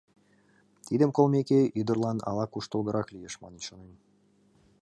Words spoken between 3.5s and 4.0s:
ӱшанен.